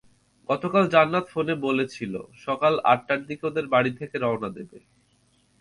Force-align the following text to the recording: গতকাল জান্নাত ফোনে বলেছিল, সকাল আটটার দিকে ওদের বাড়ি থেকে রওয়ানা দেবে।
গতকাল 0.49 0.83
জান্নাত 0.93 1.25
ফোনে 1.33 1.55
বলেছিল, 1.65 2.13
সকাল 2.45 2.73
আটটার 2.91 3.21
দিকে 3.29 3.43
ওদের 3.49 3.65
বাড়ি 3.73 3.91
থেকে 3.99 4.15
রওয়ানা 4.17 4.49
দেবে। 4.57 4.77